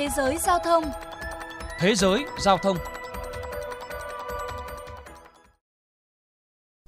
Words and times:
Thế 0.00 0.08
giới 0.16 0.38
giao 0.38 0.58
thông 0.58 0.84
Thế 1.78 1.94
giới 1.94 2.24
giao 2.38 2.58
thông 2.58 2.76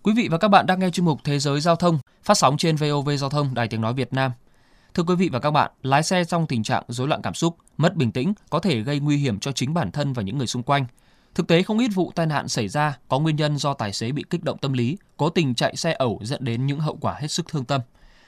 Quý 0.02 0.12
vị 0.16 0.28
và 0.30 0.38
các 0.38 0.48
bạn 0.48 0.66
đang 0.66 0.80
nghe 0.80 0.90
chuyên 0.90 1.04
mục 1.04 1.20
Thế 1.24 1.38
giới 1.38 1.60
giao 1.60 1.76
thông 1.76 1.98
phát 2.22 2.34
sóng 2.34 2.56
trên 2.56 2.76
VOV 2.76 3.10
Giao 3.18 3.30
thông 3.30 3.54
Đài 3.54 3.68
Tiếng 3.68 3.80
Nói 3.80 3.94
Việt 3.94 4.12
Nam. 4.12 4.32
Thưa 4.94 5.02
quý 5.02 5.14
vị 5.14 5.28
và 5.32 5.38
các 5.38 5.50
bạn, 5.50 5.70
lái 5.82 6.02
xe 6.02 6.24
trong 6.24 6.46
tình 6.46 6.62
trạng 6.62 6.82
rối 6.88 7.08
loạn 7.08 7.22
cảm 7.22 7.34
xúc, 7.34 7.56
mất 7.76 7.96
bình 7.96 8.12
tĩnh 8.12 8.34
có 8.50 8.58
thể 8.58 8.80
gây 8.80 9.00
nguy 9.00 9.16
hiểm 9.16 9.40
cho 9.40 9.52
chính 9.52 9.74
bản 9.74 9.90
thân 9.90 10.12
và 10.12 10.22
những 10.22 10.38
người 10.38 10.46
xung 10.46 10.62
quanh. 10.62 10.84
Thực 11.34 11.46
tế 11.46 11.62
không 11.62 11.78
ít 11.78 11.88
vụ 11.94 12.12
tai 12.14 12.26
nạn 12.26 12.48
xảy 12.48 12.68
ra 12.68 12.98
có 13.08 13.18
nguyên 13.18 13.36
nhân 13.36 13.56
do 13.56 13.74
tài 13.74 13.92
xế 13.92 14.12
bị 14.12 14.24
kích 14.30 14.44
động 14.44 14.58
tâm 14.58 14.72
lý, 14.72 14.98
cố 15.16 15.28
tình 15.28 15.54
chạy 15.54 15.76
xe 15.76 15.92
ẩu 15.92 16.20
dẫn 16.22 16.44
đến 16.44 16.66
những 16.66 16.80
hậu 16.80 16.96
quả 17.00 17.14
hết 17.14 17.28
sức 17.28 17.46
thương 17.48 17.64
tâm. 17.64 17.80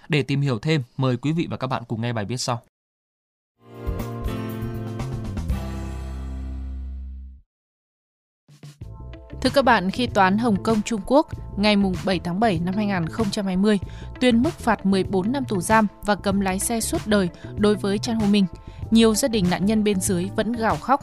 Để 0.08 0.22
tìm 0.22 0.40
hiểu 0.40 0.58
thêm, 0.58 0.82
mời 0.96 1.16
quý 1.16 1.32
vị 1.32 1.46
và 1.50 1.56
các 1.56 1.66
bạn 1.66 1.82
cùng 1.88 2.00
nghe 2.00 2.12
bài 2.12 2.24
viết 2.24 2.36
sau. 2.36 2.62
Thưa 9.44 9.50
các 9.50 9.64
bạn, 9.64 9.90
khi 9.90 10.06
Toán 10.06 10.38
Hồng 10.38 10.62
Kông 10.62 10.82
Trung 10.82 11.00
Quốc 11.06 11.26
ngày 11.56 11.76
7 12.04 12.18
tháng 12.18 12.40
7 12.40 12.58
năm 12.58 12.74
2020 12.74 13.78
tuyên 14.20 14.42
mức 14.42 14.50
phạt 14.58 14.86
14 14.86 15.32
năm 15.32 15.44
tù 15.44 15.60
giam 15.60 15.86
và 16.02 16.14
cấm 16.14 16.40
lái 16.40 16.58
xe 16.58 16.80
suốt 16.80 17.06
đời 17.06 17.28
đối 17.56 17.74
với 17.74 17.98
Chan 17.98 18.16
Ho 18.16 18.26
Minh, 18.26 18.46
nhiều 18.90 19.14
gia 19.14 19.28
đình 19.28 19.46
nạn 19.50 19.66
nhân 19.66 19.84
bên 19.84 20.00
dưới 20.00 20.28
vẫn 20.36 20.52
gào 20.52 20.76
khóc. 20.76 21.00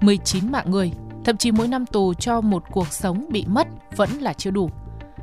19 0.00 0.52
mạng 0.52 0.70
người, 0.70 0.92
thậm 1.24 1.36
chí 1.36 1.50
mỗi 1.50 1.68
năm 1.68 1.86
tù 1.86 2.14
cho 2.14 2.40
một 2.40 2.64
cuộc 2.70 2.92
sống 2.92 3.26
bị 3.28 3.44
mất 3.48 3.68
vẫn 3.96 4.10
là 4.10 4.32
chưa 4.32 4.50
đủ. 4.50 4.70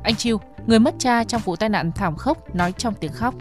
Anh 0.02 0.14
Chiêu, 0.14 0.40
người 0.66 0.78
mất 0.78 0.94
cha 0.98 1.24
trong 1.24 1.42
vụ 1.44 1.56
tai 1.56 1.68
nạn 1.68 1.92
thảm 1.92 2.16
khốc, 2.16 2.54
nói 2.54 2.72
trong 2.72 2.94
tiếng 2.94 3.12
khóc. 3.12 3.34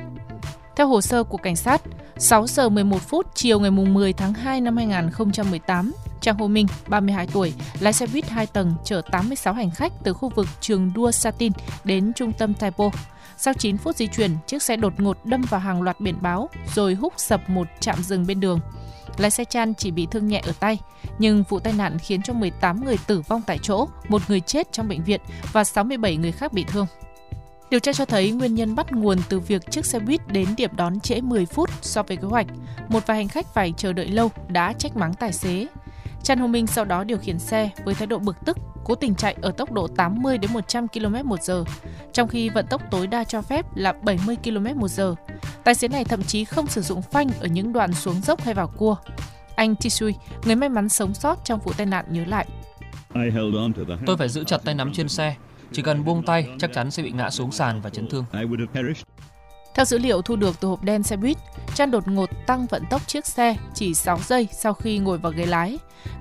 Theo 0.76 0.88
hồ 0.88 1.02
sơ 1.02 1.24
của 1.24 1.38
cảnh 1.38 1.56
sát, 1.56 1.82
6 2.18 2.48
giờ 2.48 2.70
11 2.70 3.02
phút 3.02 3.28
chiều 3.36 3.60
ngày 3.60 3.72
10 3.72 4.14
tháng 4.14 4.34
2 4.34 4.62
năm 4.62 4.78
2018, 4.78 5.92
Trang 6.28 6.38
Hồ 6.38 6.48
Minh, 6.48 6.68
32 6.88 7.28
tuổi, 7.28 7.54
lái 7.80 7.94
xe 7.94 8.08
buýt 8.14 8.30
2 8.30 8.46
tầng 8.46 8.74
chở 8.84 9.02
86 9.12 9.54
hành 9.54 9.72
khách 9.72 9.94
từ 10.04 10.14
khu 10.14 10.30
vực 10.30 10.48
trường 10.62 10.92
đua 10.96 11.12
Satin 11.12 11.52
đến 11.84 12.14
trung 12.16 12.32
tâm 12.38 12.54
Taipo. 12.54 12.90
Sau 13.38 13.54
9 13.54 13.78
phút 13.78 13.96
di 13.96 14.08
chuyển, 14.08 14.32
chiếc 14.48 14.64
xe 14.64 14.76
đột 14.76 14.94
ngột 14.98 15.18
đâm 15.26 15.42
vào 15.50 15.60
hàng 15.60 15.82
loạt 15.82 16.00
biển 16.00 16.16
báo 16.22 16.50
rồi 16.76 16.94
húc 16.94 17.14
sập 17.18 17.50
một 17.50 17.68
trạm 17.80 18.04
dừng 18.04 18.28
bên 18.28 18.40
đường. 18.40 18.60
Lái 19.18 19.32
xe 19.32 19.46
Chan 19.46 19.74
chỉ 19.74 19.92
bị 19.92 20.08
thương 20.12 20.28
nhẹ 20.28 20.42
ở 20.46 20.52
tay, 20.60 20.80
nhưng 21.20 21.44
vụ 21.50 21.60
tai 21.60 21.74
nạn 21.74 21.98
khiến 22.00 22.22
cho 22.22 22.34
18 22.34 22.86
người 22.86 22.98
tử 23.08 23.22
vong 23.28 23.42
tại 23.48 23.60
chỗ, 23.62 23.88
một 24.08 24.22
người 24.28 24.40
chết 24.40 24.72
trong 24.72 24.88
bệnh 24.88 25.04
viện 25.04 25.22
và 25.52 25.64
67 25.64 26.18
người 26.18 26.32
khác 26.32 26.54
bị 26.54 26.64
thương. 26.64 26.88
Điều 27.70 27.80
tra 27.80 27.94
cho 27.94 28.06
thấy 28.06 28.32
nguyên 28.32 28.56
nhân 28.56 28.76
bắt 28.76 28.92
nguồn 28.92 29.18
từ 29.30 29.40
việc 29.40 29.72
chiếc 29.72 29.86
xe 29.86 30.00
buýt 30.00 30.28
đến 30.28 30.48
điểm 30.58 30.72
đón 30.76 31.00
trễ 31.00 31.22
10 31.22 31.46
phút 31.46 31.70
so 31.82 32.04
với 32.04 32.18
kế 32.18 32.28
hoạch. 32.28 32.48
Một 32.88 33.08
vài 33.08 33.18
hành 33.18 33.28
khách 33.28 33.54
phải 33.54 33.74
chờ 33.78 33.94
đợi 33.94 34.08
lâu 34.08 34.32
đã 34.48 34.74
trách 34.74 34.98
mắng 34.98 35.14
tài 35.14 35.34
xế. 35.34 35.68
Chan 36.24 36.40
Ho 36.40 36.48
Minh 36.48 36.68
sau 36.68 36.86
đó 36.86 37.04
điều 37.04 37.18
khiển 37.18 37.40
xe 37.40 37.70
với 37.86 37.96
thái 37.96 38.08
độ 38.08 38.20
bực 38.20 38.36
tức, 38.46 38.58
cố 38.84 38.96
tình 38.96 39.16
chạy 39.16 39.36
ở 39.42 39.52
tốc 39.52 39.72
độ 39.72 39.88
80 39.88 40.38
đến 40.38 40.54
100 40.54 40.88
km/h, 40.88 41.64
trong 42.14 42.28
khi 42.28 42.50
vận 42.50 42.66
tốc 42.70 42.82
tối 42.92 43.08
đa 43.08 43.24
cho 43.24 43.42
phép 43.42 43.66
là 43.76 43.94
70 44.04 44.36
km/h. 44.44 45.16
Tài 45.64 45.76
xế 45.76 45.88
này 45.88 46.04
thậm 46.04 46.24
chí 46.24 46.46
không 46.46 46.68
sử 46.68 46.82
dụng 46.82 47.02
phanh 47.02 47.30
ở 47.40 47.48
những 47.48 47.74
đoạn 47.74 47.94
xuống 47.94 48.22
dốc 48.22 48.42
hay 48.42 48.54
vào 48.54 48.68
cua. 48.68 48.96
Anh 49.56 49.76
Tisui, 49.76 50.14
người 50.46 50.56
may 50.56 50.70
mắn 50.70 50.90
sống 50.90 51.14
sót 51.14 51.46
trong 51.46 51.60
vụ 51.60 51.72
tai 51.78 51.86
nạn 51.86 52.06
nhớ 52.10 52.26
lại. 52.28 52.48
Tôi 54.06 54.18
phải 54.18 54.30
giữ 54.30 54.44
chặt 54.44 54.58
tay 54.64 54.76
nắm 54.76 54.94
trên 54.94 55.10
xe, 55.10 55.36
chỉ 55.72 55.82
cần 55.82 56.06
buông 56.06 56.24
tay 56.26 56.48
chắc 56.60 56.74
chắn 56.74 56.92
sẽ 56.92 57.04
bị 57.04 57.12
ngã 57.12 57.30
xuống 57.30 57.52
sàn 57.52 57.82
và 57.82 57.90
chấn 57.90 58.10
thương. 58.10 58.26
Theo 59.78 59.86
dữ 59.86 59.98
liệu 59.98 60.22
thu 60.22 60.36
được 60.36 60.60
từ 60.60 60.68
hộp 60.68 60.84
đen 60.84 61.04
xe 61.04 61.18
buýt, 61.18 61.38
Chan 61.76 61.92
đột 61.92 62.08
ngột 62.08 62.30
tăng 62.48 62.66
vận 62.66 62.84
tốc 62.90 63.08
chiếc 63.08 63.26
xe 63.26 63.56
chỉ 63.74 63.94
6 63.94 64.20
giây 64.28 64.48
sau 64.52 64.74
khi 64.74 64.98
ngồi 64.98 65.18
vào 65.18 65.32
ghế 65.36 65.46
lái. 65.46 65.78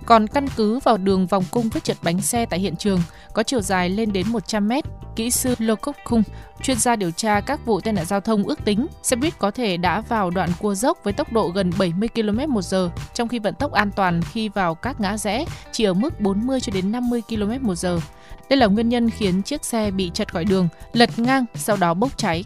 Còn 0.06 0.26
căn 0.26 0.46
cứ 0.56 0.78
vào 0.78 0.96
đường 0.96 1.26
vòng 1.26 1.44
cung 1.50 1.68
vết 1.68 1.84
trượt 1.84 1.96
bánh 2.02 2.22
xe 2.22 2.46
tại 2.46 2.60
hiện 2.60 2.77
trường 2.77 3.00
có 3.32 3.42
chiều 3.42 3.60
dài 3.60 3.90
lên 3.90 4.12
đến 4.12 4.28
100 4.28 4.68
mét, 4.68 4.84
kỹ 5.16 5.30
sư 5.30 5.55
Lokok 5.58 5.96
Khung, 6.05 6.22
chuyên 6.62 6.78
gia 6.78 6.96
điều 6.96 7.11
tra 7.11 7.40
các 7.40 7.66
vụ 7.66 7.80
tai 7.80 7.92
nạn 7.92 8.05
giao 8.05 8.20
thông 8.20 8.42
ước 8.42 8.64
tính 8.64 8.86
xe 9.02 9.16
buýt 9.16 9.39
có 9.39 9.50
thể 9.50 9.77
đã 9.77 10.00
vào 10.00 10.30
đoạn 10.30 10.50
cua 10.58 10.74
dốc 10.74 10.98
với 11.05 11.12
tốc 11.12 11.33
độ 11.33 11.48
gần 11.48 11.72
70 11.78 12.08
km 12.08 12.52
một 12.52 12.62
giờ, 12.62 12.90
trong 13.14 13.28
khi 13.28 13.39
vận 13.39 13.55
tốc 13.55 13.72
an 13.72 13.90
toàn 13.96 14.20
khi 14.22 14.48
vào 14.48 14.74
các 14.74 15.00
ngã 15.00 15.16
rẽ 15.16 15.45
chỉ 15.72 15.84
ở 15.84 15.95
mức 15.95 16.20
40 16.20 16.61
cho 16.61 16.72
đến 16.74 16.92
50 16.92 17.22
km 17.28 17.66
một 17.66 17.74
giờ. 17.74 18.00
Đây 18.50 18.56
là 18.56 18.66
nguyên 18.66 18.89
nhân 18.89 19.11
khiến 19.11 19.42
chiếc 19.42 19.64
xe 19.64 19.90
bị 19.90 20.11
chật 20.14 20.33
khỏi 20.33 20.45
đường, 20.45 20.68
lật 20.92 21.18
ngang, 21.18 21.45
sau 21.55 21.77
đó 21.77 21.95
bốc 21.95 22.18
cháy. 22.18 22.45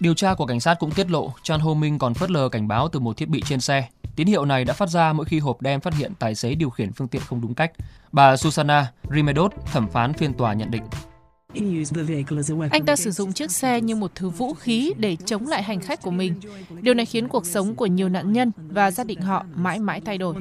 Điều 0.00 0.14
tra 0.14 0.34
của 0.34 0.46
cảnh 0.46 0.60
sát 0.60 0.74
cũng 0.78 0.90
tiết 0.90 1.10
lộ 1.10 1.32
Chan 1.42 1.60
Ho 1.60 1.74
Minh 1.74 1.98
còn 1.98 2.14
phớt 2.14 2.30
lờ 2.30 2.48
cảnh 2.48 2.68
báo 2.68 2.88
từ 2.88 3.00
một 3.00 3.16
thiết 3.16 3.28
bị 3.28 3.42
trên 3.46 3.60
xe. 3.60 3.88
Tín 4.16 4.26
hiệu 4.26 4.44
này 4.44 4.64
đã 4.64 4.74
phát 4.74 4.88
ra 4.88 5.12
mỗi 5.12 5.26
khi 5.26 5.38
hộp 5.38 5.60
đen 5.60 5.80
phát 5.80 5.94
hiện 5.94 6.12
tài 6.18 6.34
xế 6.34 6.54
điều 6.54 6.70
khiển 6.70 6.92
phương 6.92 7.08
tiện 7.08 7.22
không 7.22 7.40
đúng 7.40 7.54
cách. 7.54 7.72
Bà 8.12 8.36
Susana 8.36 8.92
Rimedot, 9.10 9.52
thẩm 9.72 9.88
phán 9.88 10.12
phiên 10.12 10.34
tòa 10.34 10.52
nhận 10.52 10.70
định. 10.70 10.82
Anh 12.70 12.86
ta 12.86 12.96
sử 12.96 13.10
dụng 13.10 13.32
chiếc 13.32 13.50
xe 13.50 13.80
như 13.80 13.96
một 13.96 14.10
thứ 14.14 14.28
vũ 14.28 14.54
khí 14.54 14.92
để 14.96 15.16
chống 15.24 15.46
lại 15.46 15.62
hành 15.62 15.80
khách 15.80 16.02
của 16.02 16.10
mình. 16.10 16.40
Điều 16.80 16.94
này 16.94 17.06
khiến 17.06 17.28
cuộc 17.28 17.46
sống 17.46 17.74
của 17.74 17.86
nhiều 17.86 18.08
nạn 18.08 18.32
nhân 18.32 18.52
và 18.68 18.90
gia 18.90 19.04
đình 19.04 19.20
họ 19.20 19.44
mãi 19.54 19.78
mãi 19.78 20.00
thay 20.00 20.18
đổi. 20.18 20.34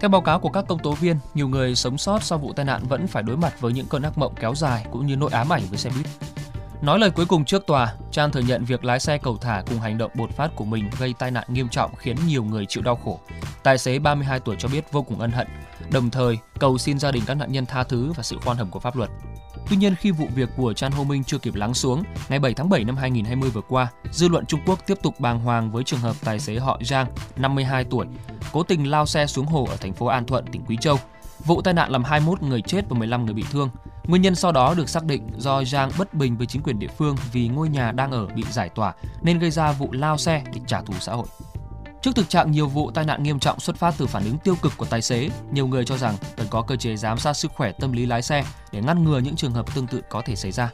Theo 0.00 0.08
báo 0.10 0.20
cáo 0.20 0.40
của 0.40 0.48
các 0.48 0.64
công 0.68 0.78
tố 0.78 0.92
viên, 0.92 1.16
nhiều 1.34 1.48
người 1.48 1.74
sống 1.74 1.98
sót 1.98 2.22
sau 2.22 2.38
vụ 2.38 2.52
tai 2.52 2.64
nạn 2.64 2.82
vẫn 2.88 3.06
phải 3.06 3.22
đối 3.22 3.36
mặt 3.36 3.60
với 3.60 3.72
những 3.72 3.86
cơn 3.86 4.02
ác 4.02 4.18
mộng 4.18 4.34
kéo 4.40 4.54
dài 4.54 4.86
cũng 4.92 5.06
như 5.06 5.16
nỗi 5.16 5.30
ám 5.32 5.52
ảnh 5.52 5.62
với 5.70 5.78
xe 5.78 5.90
buýt. 5.90 6.06
Nói 6.82 6.98
lời 6.98 7.10
cuối 7.10 7.26
cùng 7.26 7.44
trước 7.44 7.66
tòa, 7.66 7.94
Trang 8.10 8.32
thừa 8.32 8.40
nhận 8.40 8.64
việc 8.64 8.84
lái 8.84 9.00
xe 9.00 9.18
cầu 9.18 9.36
thả 9.36 9.62
cùng 9.66 9.80
hành 9.80 9.98
động 9.98 10.10
bột 10.14 10.30
phát 10.30 10.50
của 10.56 10.64
mình 10.64 10.90
gây 10.98 11.14
tai 11.18 11.30
nạn 11.30 11.44
nghiêm 11.48 11.68
trọng 11.68 11.94
khiến 11.94 12.16
nhiều 12.26 12.44
người 12.44 12.66
chịu 12.66 12.82
đau 12.82 12.96
khổ. 12.96 13.20
Tài 13.62 13.78
xế 13.78 13.98
32 13.98 14.40
tuổi 14.40 14.56
cho 14.58 14.68
biết 14.68 14.92
vô 14.92 15.02
cùng 15.02 15.20
ân 15.20 15.30
hận, 15.30 15.46
đồng 15.90 16.10
thời 16.10 16.38
cầu 16.58 16.78
xin 16.78 16.98
gia 16.98 17.12
đình 17.12 17.22
các 17.26 17.34
nạn 17.34 17.52
nhân 17.52 17.66
tha 17.66 17.84
thứ 17.84 18.12
và 18.12 18.22
sự 18.22 18.36
khoan 18.44 18.56
hồng 18.56 18.70
của 18.70 18.78
pháp 18.78 18.96
luật. 18.96 19.10
Tuy 19.70 19.76
nhiên 19.76 19.94
khi 19.94 20.10
vụ 20.10 20.28
việc 20.34 20.48
của 20.56 20.72
Chan 20.72 20.92
Ho 20.92 21.02
Minh 21.02 21.24
chưa 21.24 21.38
kịp 21.38 21.54
lắng 21.54 21.74
xuống, 21.74 22.02
ngày 22.28 22.38
7 22.38 22.54
tháng 22.54 22.68
7 22.68 22.84
năm 22.84 22.96
2020 22.96 23.50
vừa 23.50 23.60
qua, 23.68 23.88
dư 24.10 24.28
luận 24.28 24.46
Trung 24.46 24.60
Quốc 24.66 24.78
tiếp 24.86 24.98
tục 25.02 25.20
bàng 25.20 25.40
hoàng 25.40 25.70
với 25.70 25.84
trường 25.84 26.00
hợp 26.00 26.16
tài 26.24 26.38
xế 26.38 26.58
họ 26.58 26.80
Giang, 26.84 27.06
52 27.36 27.84
tuổi, 27.84 28.06
cố 28.52 28.62
tình 28.62 28.90
lao 28.90 29.06
xe 29.06 29.26
xuống 29.26 29.46
hồ 29.46 29.66
ở 29.70 29.76
thành 29.76 29.92
phố 29.92 30.06
An 30.06 30.26
Thuận, 30.26 30.46
tỉnh 30.46 30.62
Quý 30.66 30.76
Châu. 30.80 30.98
Vụ 31.44 31.62
tai 31.62 31.74
nạn 31.74 31.90
làm 31.90 32.04
21 32.04 32.42
người 32.42 32.60
chết 32.62 32.84
và 32.88 32.98
15 32.98 33.24
người 33.24 33.34
bị 33.34 33.44
thương. 33.52 33.70
Nguyên 34.06 34.22
nhân 34.22 34.34
sau 34.34 34.52
đó 34.52 34.74
được 34.74 34.88
xác 34.88 35.04
định 35.04 35.28
do 35.36 35.64
Giang 35.64 35.90
bất 35.98 36.14
bình 36.14 36.36
với 36.36 36.46
chính 36.46 36.62
quyền 36.62 36.78
địa 36.78 36.88
phương 36.98 37.16
vì 37.32 37.48
ngôi 37.48 37.68
nhà 37.68 37.92
đang 37.92 38.10
ở 38.10 38.26
bị 38.26 38.42
giải 38.50 38.68
tỏa 38.68 38.94
nên 39.22 39.38
gây 39.38 39.50
ra 39.50 39.72
vụ 39.72 39.92
lao 39.92 40.18
xe 40.18 40.42
để 40.54 40.60
trả 40.66 40.80
thù 40.80 40.94
xã 41.00 41.12
hội. 41.12 41.26
Trước 42.02 42.10
thực 42.14 42.28
trạng 42.28 42.50
nhiều 42.50 42.68
vụ 42.68 42.90
tai 42.90 43.04
nạn 43.04 43.22
nghiêm 43.22 43.38
trọng 43.38 43.60
xuất 43.60 43.76
phát 43.76 43.94
từ 43.98 44.06
phản 44.06 44.24
ứng 44.24 44.38
tiêu 44.38 44.54
cực 44.62 44.72
của 44.76 44.86
tài 44.86 45.02
xế, 45.02 45.28
nhiều 45.52 45.66
người 45.66 45.84
cho 45.84 45.96
rằng 45.96 46.16
cần 46.36 46.46
có 46.50 46.62
cơ 46.62 46.76
chế 46.76 46.96
giám 46.96 47.18
sát 47.18 47.32
sức 47.32 47.52
khỏe 47.52 47.72
tâm 47.72 47.92
lý 47.92 48.06
lái 48.06 48.22
xe 48.22 48.44
để 48.72 48.82
ngăn 48.82 49.04
ngừa 49.04 49.18
những 49.18 49.36
trường 49.36 49.52
hợp 49.52 49.74
tương 49.74 49.86
tự 49.86 50.02
có 50.10 50.22
thể 50.26 50.36
xảy 50.36 50.52
ra. 50.52 50.70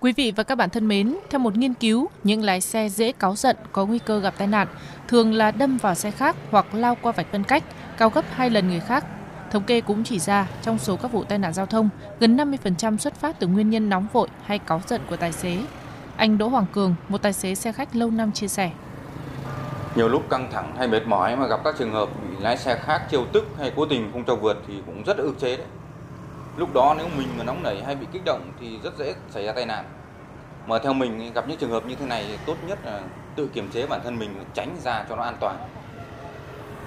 Quý 0.00 0.12
vị 0.12 0.32
và 0.36 0.42
các 0.42 0.54
bạn 0.54 0.70
thân 0.70 0.88
mến, 0.88 1.16
theo 1.30 1.38
một 1.38 1.56
nghiên 1.56 1.74
cứu, 1.74 2.08
những 2.24 2.42
lái 2.42 2.60
xe 2.60 2.88
dễ 2.88 3.12
cáu 3.12 3.36
giận 3.36 3.56
có 3.72 3.86
nguy 3.86 3.98
cơ 3.98 4.20
gặp 4.20 4.34
tai 4.38 4.48
nạn 4.48 4.68
thường 5.08 5.32
là 5.32 5.50
đâm 5.50 5.76
vào 5.76 5.94
xe 5.94 6.10
khác 6.10 6.36
hoặc 6.50 6.74
lao 6.74 6.96
qua 7.02 7.12
vạch 7.12 7.26
phân 7.32 7.44
cách, 7.44 7.64
cao 7.98 8.10
gấp 8.10 8.24
2 8.30 8.50
lần 8.50 8.68
người 8.68 8.80
khác. 8.80 9.04
Thống 9.50 9.62
kê 9.62 9.80
cũng 9.80 10.04
chỉ 10.04 10.18
ra, 10.18 10.48
trong 10.62 10.78
số 10.78 10.96
các 10.96 11.12
vụ 11.12 11.24
tai 11.24 11.38
nạn 11.38 11.52
giao 11.52 11.66
thông, 11.66 11.88
gần 12.20 12.36
50% 12.36 12.96
xuất 12.96 13.14
phát 13.14 13.40
từ 13.40 13.46
nguyên 13.46 13.70
nhân 13.70 13.88
nóng 13.88 14.06
vội 14.12 14.28
hay 14.44 14.58
cáu 14.58 14.80
giận 14.86 15.00
của 15.10 15.16
tài 15.16 15.32
xế. 15.32 15.56
Anh 16.16 16.38
Đỗ 16.38 16.48
Hoàng 16.48 16.66
Cường, 16.72 16.94
một 17.08 17.22
tài 17.22 17.32
xế 17.32 17.54
xe 17.54 17.72
khách 17.72 17.96
lâu 17.96 18.10
năm 18.10 18.32
chia 18.32 18.48
sẻ. 18.48 18.70
Nhiều 19.94 20.08
lúc 20.08 20.30
căng 20.30 20.48
thẳng 20.52 20.74
hay 20.78 20.88
mệt 20.88 21.06
mỏi 21.06 21.36
mà 21.36 21.46
gặp 21.46 21.60
các 21.64 21.74
trường 21.78 21.92
hợp 21.92 22.08
bị 22.22 22.36
lái 22.40 22.58
xe 22.58 22.78
khác 22.84 23.02
trêu 23.10 23.24
tức 23.32 23.44
hay 23.58 23.72
cố 23.76 23.86
tình 23.86 24.12
không 24.12 24.24
cho 24.24 24.36
vượt 24.36 24.62
thì 24.68 24.74
cũng 24.86 25.02
rất 25.04 25.16
ức 25.16 25.34
chế 25.40 25.56
đấy. 25.56 25.66
Lúc 26.56 26.74
đó 26.74 26.94
nếu 26.98 27.08
mình 27.16 27.28
mà 27.38 27.44
nóng 27.44 27.62
nảy 27.62 27.82
hay 27.84 27.94
bị 27.96 28.06
kích 28.12 28.22
động 28.24 28.52
thì 28.60 28.78
rất 28.82 28.98
dễ 28.98 29.14
xảy 29.30 29.44
ra 29.44 29.52
tai 29.52 29.66
nạn. 29.66 29.84
Mà 30.66 30.78
theo 30.78 30.92
mình 30.92 31.32
gặp 31.34 31.48
những 31.48 31.58
trường 31.58 31.70
hợp 31.70 31.86
như 31.86 31.94
thế 31.94 32.06
này 32.06 32.38
tốt 32.46 32.56
nhất 32.68 32.78
là 32.84 33.00
tự 33.36 33.48
kiềm 33.54 33.68
chế 33.72 33.86
bản 33.86 34.00
thân 34.04 34.18
mình 34.18 34.34
tránh 34.54 34.76
ra 34.84 35.04
cho 35.08 35.16
nó 35.16 35.22
an 35.22 35.36
toàn. 35.40 35.56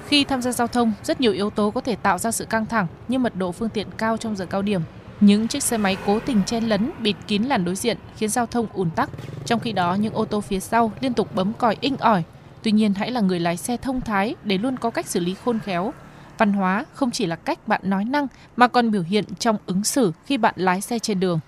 Khi 0.08 0.24
tham 0.24 0.42
gia 0.42 0.52
giao 0.52 0.68
thông, 0.68 0.94
rất 1.04 1.22
nhiều 1.22 1.32
yếu 1.32 1.50
tố 1.50 1.72
có 1.72 1.82
thể 1.82 1.96
tạo 1.96 2.18
ra 2.18 2.32
sự 2.32 2.46
căng 2.46 2.66
thẳng 2.66 2.88
như 3.08 3.20
mật 3.20 3.36
độ 3.36 3.52
phương 3.52 3.70
tiện 3.70 3.88
cao 3.98 4.18
trong 4.18 4.36
giờ 4.36 4.46
cao 4.46 4.62
điểm. 4.62 4.82
Những 5.20 5.48
chiếc 5.48 5.64
xe 5.64 5.78
máy 5.78 5.98
cố 6.06 6.20
tình 6.20 6.42
chen 6.46 6.64
lấn, 6.64 6.92
bịt 7.00 7.16
kín 7.28 7.44
làn 7.44 7.66
đối 7.66 7.76
diện 7.76 7.98
khiến 8.18 8.30
giao 8.30 8.46
thông 8.46 8.68
ùn 8.74 8.90
tắc. 8.90 9.10
Trong 9.46 9.60
khi 9.60 9.72
đó, 9.72 9.94
những 9.94 10.14
ô 10.14 10.26
tô 10.26 10.42
phía 10.42 10.60
sau 10.60 10.92
liên 11.00 11.14
tục 11.14 11.36
bấm 11.36 11.54
còi 11.54 11.78
inh 11.82 11.98
ỏi. 11.98 12.24
Tuy 12.64 12.72
nhiên, 12.72 12.94
hãy 12.94 13.12
là 13.12 13.22
người 13.22 13.40
lái 13.40 13.58
xe 13.58 13.78
thông 13.78 14.02
thái 14.02 14.36
để 14.44 14.58
luôn 14.58 14.78
có 14.78 14.90
cách 14.90 15.08
xử 15.08 15.20
lý 15.20 15.36
khôn 15.46 15.60
khéo. 15.60 15.94
Văn 16.38 16.54
hóa 16.54 16.86
không 16.94 17.12
chỉ 17.12 17.26
là 17.26 17.36
cách 17.36 17.68
bạn 17.68 17.82
nói 17.84 18.06
năng 18.06 18.28
mà 18.56 18.68
còn 18.68 18.92
biểu 18.92 19.02
hiện 19.02 19.26
trong 19.40 19.58
ứng 19.66 19.84
xử 19.84 20.12
khi 20.26 20.38
bạn 20.38 20.54
lái 20.58 20.82
xe 20.82 21.00
trên 21.00 21.20
đường. 21.20 21.40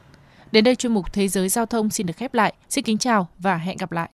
Đến 0.52 0.64
đây 0.64 0.76
chuyên 0.76 0.94
mục 0.94 1.14
Thế 1.14 1.28
giới 1.28 1.50
giao 1.50 1.66
thông 1.66 1.90
xin 1.90 2.08
được 2.08 2.18
khép 2.18 2.34
lại. 2.34 2.54
Xin 2.70 2.84
kính 2.84 2.98
chào 2.98 3.28
và 3.40 3.58
hẹn 3.58 3.78
gặp 3.78 3.92
lại. 3.92 4.04